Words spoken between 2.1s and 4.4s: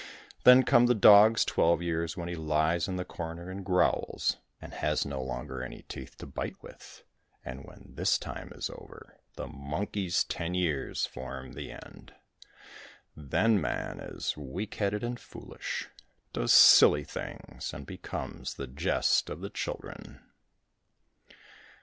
when he lies in the corner, and growls